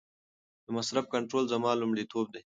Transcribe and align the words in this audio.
د 0.65 0.67
مصرف 0.77 1.05
کنټرول 1.13 1.43
زما 1.53 1.71
لومړیتوب 1.81 2.25
دی. 2.33 2.41